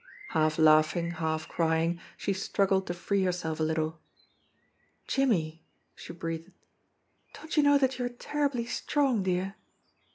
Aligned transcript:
Half 0.29 0.57
laughing, 0.57 1.11
half 1.11 1.47
crying, 1.47 1.99
she 2.17 2.33
struggled 2.33 2.87
to 2.87 2.93
free 2.95 3.21
herself 3.23 3.59
a 3.59 3.63
little. 3.63 4.01
"Jimmie," 5.07 5.63
she 5.93 6.11
breathed, 6.11 6.49
"don't 7.35 7.55
you 7.55 7.61
know 7.61 7.77
that 7.77 7.99
you 7.99 8.05
are 8.05 8.09
ter 8.09 8.49
ribly 8.49 8.65
strong, 8.67 9.21
dear 9.21 9.53